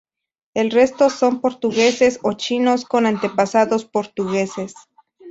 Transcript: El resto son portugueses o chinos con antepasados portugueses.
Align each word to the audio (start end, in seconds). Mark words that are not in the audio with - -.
El 0.55 0.71
resto 0.71 1.11
son 1.11 1.41
portugueses 1.41 2.19
o 2.23 2.33
chinos 2.33 2.85
con 2.85 3.05
antepasados 3.05 3.85
portugueses. 3.85 4.73